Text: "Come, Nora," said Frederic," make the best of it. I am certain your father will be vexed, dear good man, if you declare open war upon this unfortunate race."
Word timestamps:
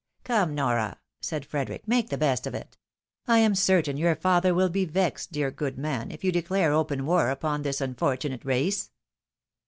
"Come, 0.23 0.55
Nora," 0.55 0.97
said 1.21 1.45
Frederic," 1.45 1.87
make 1.87 2.09
the 2.09 2.17
best 2.17 2.47
of 2.47 2.55
it. 2.55 2.75
I 3.27 3.37
am 3.37 3.53
certain 3.53 3.97
your 3.97 4.15
father 4.15 4.51
will 4.51 4.69
be 4.69 4.83
vexed, 4.83 5.31
dear 5.31 5.51
good 5.51 5.77
man, 5.77 6.09
if 6.09 6.23
you 6.23 6.31
declare 6.31 6.73
open 6.73 7.05
war 7.05 7.29
upon 7.29 7.61
this 7.61 7.81
unfortunate 7.81 8.43
race." 8.43 8.89